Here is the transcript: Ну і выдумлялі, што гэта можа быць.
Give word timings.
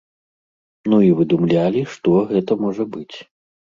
Ну 0.93 0.97
і 1.09 1.13
выдумлялі, 1.21 1.87
што 1.95 2.19
гэта 2.35 2.61
можа 2.67 2.93
быць. 2.99 3.15